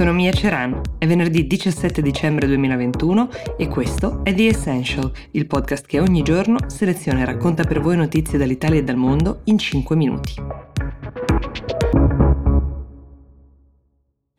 [0.00, 5.84] Sono Mia Ceran, è venerdì 17 dicembre 2021 e questo è The Essential, il podcast
[5.84, 9.96] che ogni giorno seleziona e racconta per voi notizie dall'Italia e dal mondo in 5
[9.96, 10.69] minuti.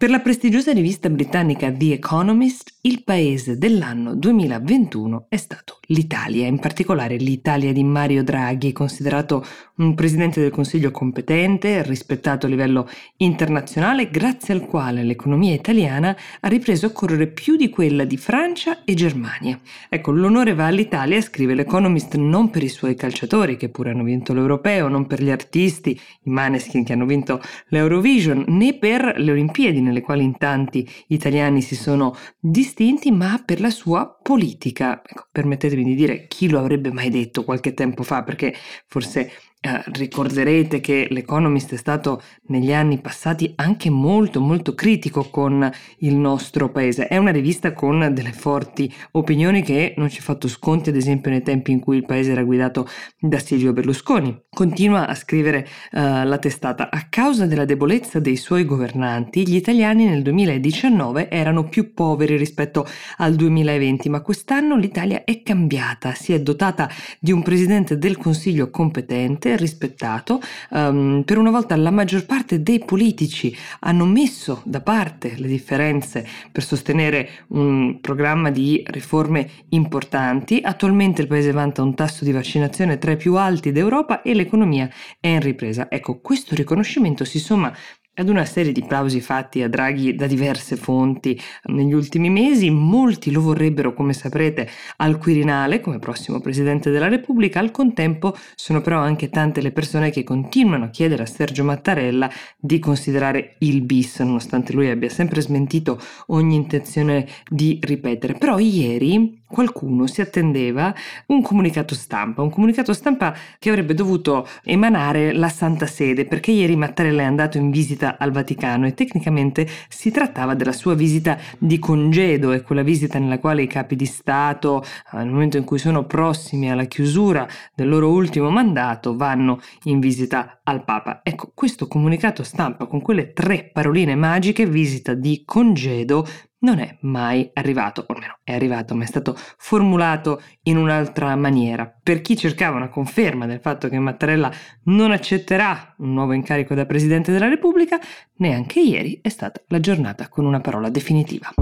[0.00, 6.58] Per la prestigiosa rivista britannica The Economist, il paese dell'anno 2021 è stato l'Italia, in
[6.58, 9.44] particolare l'Italia di Mario Draghi, considerato
[9.76, 16.48] un presidente del Consiglio competente, rispettato a livello internazionale, grazie al quale l'economia italiana ha
[16.48, 19.60] ripreso a correre più di quella di Francia e Germania.
[19.90, 24.32] Ecco, l'onore va all'Italia, scrive l'Economist, non per i suoi calciatori, che pure hanno vinto
[24.32, 29.88] l'Europeo, non per gli artisti, i Maneskin che hanno vinto l'Eurovision, né per le Olimpiadi
[29.90, 35.02] nelle quali in tanti italiani si sono distinti, ma per la sua politica.
[35.04, 38.54] Ecco, permettetemi di dire chi lo avrebbe mai detto qualche tempo fa, perché
[38.86, 39.30] forse
[39.62, 46.14] eh, ricorderete che l'Economist è stato negli anni passati anche molto molto critico con il
[46.14, 47.08] nostro paese.
[47.08, 51.30] È una rivista con delle forti opinioni che non ci ha fatto sconti ad esempio
[51.30, 54.44] nei tempi in cui il paese era guidato da Silvio Berlusconi.
[54.48, 60.06] Continua a scrivere uh, la testata a causa della debolezza dei suoi governanti gli italiani
[60.06, 62.86] nel 2019 erano più poveri rispetto
[63.18, 68.70] al 2020 ma quest'anno l'Italia è cambiata, si è dotata di un presidente del Consiglio
[68.70, 70.40] competente rispettato.
[70.70, 76.26] Um, per una volta la maggior parte dei politici hanno messo da parte le differenze
[76.50, 80.60] per sostenere un programma di riforme importanti.
[80.62, 84.88] Attualmente il paese vanta un tasso di vaccinazione tra i più alti d'Europa e l'economia
[85.18, 85.90] è in ripresa.
[85.90, 87.72] Ecco, questo riconoscimento si somma
[88.20, 92.70] ad una serie di plausi fatti a Draghi da diverse fonti negli ultimi mesi.
[92.70, 94.68] Molti lo vorrebbero, come saprete,
[94.98, 97.60] al Quirinale come prossimo Presidente della Repubblica.
[97.60, 102.30] Al contempo sono però anche tante le persone che continuano a chiedere a Sergio Mattarella
[102.58, 108.34] di considerare il bis, nonostante lui abbia sempre smentito ogni intenzione di ripetere.
[108.34, 110.94] Però ieri qualcuno si attendeva
[111.26, 116.76] un comunicato stampa, un comunicato stampa che avrebbe dovuto emanare la Santa Sede, perché ieri
[116.76, 121.78] Mattarella è andato in visita al Vaticano e tecnicamente si trattava della sua visita di
[121.78, 126.04] congedo, è quella visita nella quale i capi di Stato, nel momento in cui sono
[126.04, 131.20] prossimi alla chiusura del loro ultimo mandato, vanno in visita al Papa.
[131.24, 136.24] Ecco, questo comunicato stampa con quelle tre paroline magiche, visita di congedo,
[136.60, 141.92] non è mai arrivato, o almeno è arrivato, ma è stato formulato in un'altra maniera.
[142.02, 144.50] Per chi cercava una conferma del fatto che Mattarella
[144.84, 147.98] non accetterà un nuovo incarico da Presidente della Repubblica,
[148.36, 151.52] neanche ieri è stata la giornata con una parola definitiva.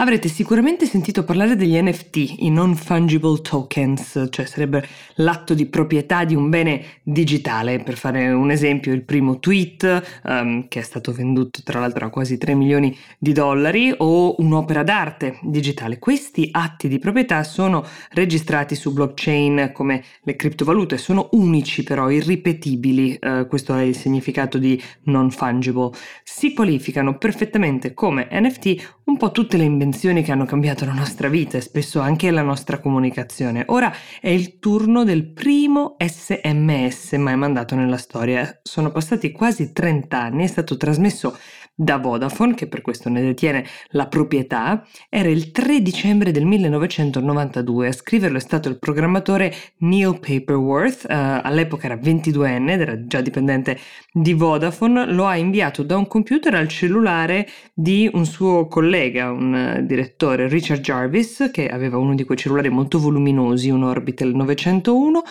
[0.00, 4.82] Avrete sicuramente sentito parlare degli NFT, i non fungible tokens, cioè sarebbe
[5.16, 7.80] l'atto di proprietà di un bene digitale.
[7.80, 12.08] Per fare un esempio, il primo tweet, um, che è stato venduto tra l'altro a
[12.08, 15.98] quasi 3 milioni di dollari, o un'opera d'arte digitale.
[15.98, 23.18] Questi atti di proprietà sono registrati su blockchain come le criptovalute, sono unici però, irripetibili.
[23.20, 25.90] Uh, questo è il significato di non fungible.
[26.24, 29.88] Si qualificano perfettamente come NFT un po' tutte le invenzioni
[30.22, 33.64] che hanno cambiato la nostra vita e spesso anche la nostra comunicazione.
[33.68, 38.60] Ora è il turno del primo SMS mai mandato nella storia.
[38.62, 41.36] Sono passati quasi 30 anni, è stato trasmesso
[41.80, 47.88] da Vodafone, che per questo ne detiene la proprietà, era il 3 dicembre del 1992.
[47.88, 53.22] A scriverlo è stato il programmatore Neil Paperworth, uh, all'epoca era 22enne ed era già
[53.22, 53.78] dipendente
[54.12, 59.78] di Vodafone, lo ha inviato da un computer al cellulare di un suo collega, un
[59.78, 65.22] uh, direttore, Richard Jarvis, che aveva uno di quei cellulari molto voluminosi, un Orbital 901.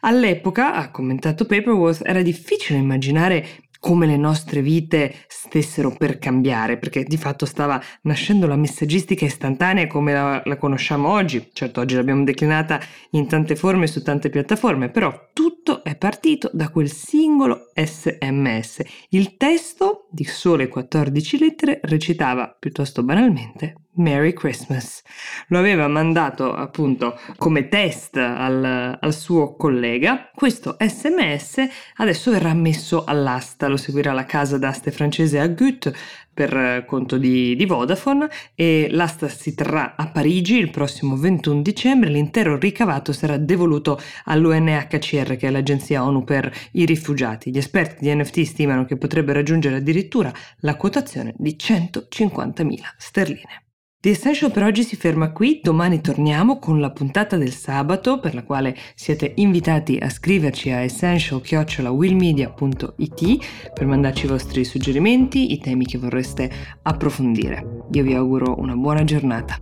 [0.00, 3.44] All'epoca, ha commentato Paperworth, era difficile immaginare
[3.78, 9.86] come le nostre vite stessero per cambiare, perché di fatto stava nascendo la messaggistica istantanea
[9.86, 11.50] come la, la, conosciamo oggi.
[11.52, 12.80] Certo, oggi l'abbiamo declinata
[13.10, 18.82] in tante forme su tante piattaforme, però tutto è partito da quel singolo SMS.
[19.10, 25.02] Il testo, di sole 14 lettere, recitava piuttosto banalmente Merry Christmas.
[25.48, 30.30] Lo aveva mandato appunto come test al, al, suo collega.
[30.34, 31.66] Questo sms
[31.96, 35.92] adesso verrà messo all'asta, lo seguirà la casa d'aste francese a Gut
[36.38, 42.10] per conto di, di, Vodafone e l'asta si terrà a Parigi il prossimo 21 dicembre.
[42.10, 47.50] L'intero ricavato sarà devoluto all'UNHCR, che è l'agenzia ONU per i rifugiati.
[47.50, 53.67] Gli esperti di NFT stimano che potrebbe raggiungere addirittura la quotazione di 150.000 sterline.
[54.00, 58.32] The Essential per oggi si ferma qui, domani torniamo con la puntata del sabato per
[58.32, 65.84] la quale siete invitati a scriverci a essential-willmedia.it per mandarci i vostri suggerimenti, i temi
[65.84, 66.48] che vorreste
[66.82, 67.86] approfondire.
[67.90, 69.60] Io vi auguro una buona giornata.